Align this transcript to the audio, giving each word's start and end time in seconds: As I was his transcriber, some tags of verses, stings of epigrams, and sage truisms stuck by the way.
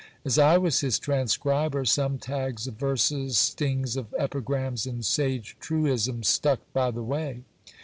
As 0.25 0.39
I 0.39 0.57
was 0.57 0.79
his 0.79 0.97
transcriber, 0.97 1.85
some 1.85 2.17
tags 2.17 2.65
of 2.65 2.73
verses, 2.73 3.37
stings 3.37 3.95
of 3.95 4.15
epigrams, 4.17 4.87
and 4.87 5.05
sage 5.05 5.55
truisms 5.59 6.27
stuck 6.27 6.61
by 6.73 6.89
the 6.89 7.03
way. 7.03 7.43